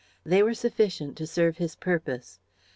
They 0.23 0.41
were 0.41 0.55
sufficient 0.55 1.15
to 1.17 1.27
serve 1.27 1.57
his 1.57 1.75
purpose. 1.75 2.39